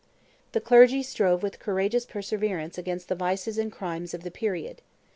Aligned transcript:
The 0.53 0.59
clergy 0.59 1.03
strove 1.03 1.43
with 1.43 1.59
courageous 1.59 2.07
perseverance 2.07 2.75
against 2.75 3.07
the 3.07 3.13
vices 3.13 3.59
and 3.59 3.71
crimes 3.71 4.15
of 4.15 4.23
the 4.23 4.31
period. 4.31 4.81